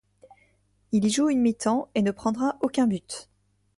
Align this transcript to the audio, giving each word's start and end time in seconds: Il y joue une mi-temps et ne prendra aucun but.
Il 0.93 1.05
y 1.05 1.11
joue 1.11 1.29
une 1.29 1.41
mi-temps 1.43 1.87
et 1.93 2.01
ne 2.01 2.09
prendra 2.09 2.57
aucun 2.63 2.87
but. 2.87 3.29